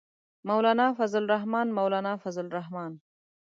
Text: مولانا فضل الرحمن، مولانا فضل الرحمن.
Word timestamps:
مولانا 0.49 0.85
فضل 0.97 1.21
الرحمن، 1.23 1.67
مولانا 1.77 2.13
فضل 2.23 2.45
الرحمن. 2.45 2.91